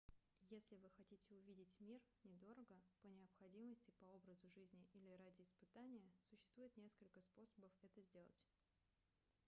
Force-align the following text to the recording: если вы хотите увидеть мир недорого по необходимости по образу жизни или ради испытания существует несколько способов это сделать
если 0.49 0.77
вы 0.77 0.89
хотите 0.89 1.35
увидеть 1.35 1.79
мир 1.79 2.01
недорого 2.23 2.81
по 3.03 3.07
необходимости 3.07 3.91
по 3.99 4.05
образу 4.05 4.49
жизни 4.49 4.87
или 4.93 5.11
ради 5.11 5.43
испытания 5.43 6.01
существует 6.27 6.75
несколько 6.75 7.21
способов 7.21 7.69
это 7.83 8.01
сделать 8.01 8.41